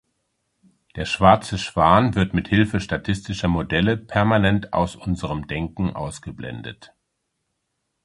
[0.95, 6.95] Der „schwarze Schwan“ wird mit Hilfe statistischer Modelle permanent aus unserem Denken ausgeblendet.